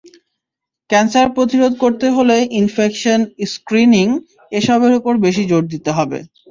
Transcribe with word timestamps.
Cancer 0.89 1.27
প্রতিরোধ 1.35 1.73
করতে 1.83 2.07
হলে 2.15 2.37
ইনফেকশন, 2.59 3.19
স্ক্রিনিং—এসবের 3.51 4.93
ওপর 4.99 5.13
বেশি 5.25 5.43
জোর 5.49 5.63
দিতে 5.73 5.91
হবে। 5.97 6.19